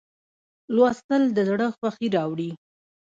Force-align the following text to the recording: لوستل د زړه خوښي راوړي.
لوستل 0.75 1.23
د 1.35 1.37
زړه 1.49 1.67
خوښي 1.75 2.07
راوړي. 2.15 2.51